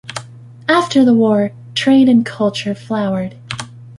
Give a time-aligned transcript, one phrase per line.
[0.67, 3.35] After the war, trade and culture flowered.